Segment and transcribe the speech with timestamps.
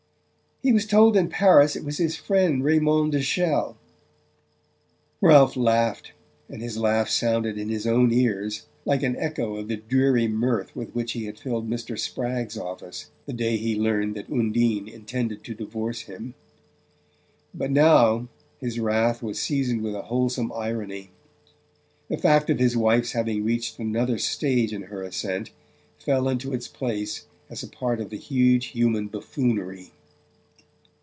[0.63, 3.75] "He was told in Paris it was his friend Raymond de Chelles."
[5.19, 6.11] Ralph laughed,
[6.47, 10.75] and his laugh sounded in his own ears like an echo of the dreary mirth
[10.75, 11.97] with which he had filled Mr.
[11.97, 16.35] Spragg's office the day he had learned that Undine intended to divorce him.
[17.55, 18.27] But now
[18.59, 21.09] his wrath was seasoned with a wholesome irony.
[22.07, 25.49] The fact of his wife's having reached another stage in her ascent
[25.97, 29.93] fell into its place as a part of the huge human buffoonery.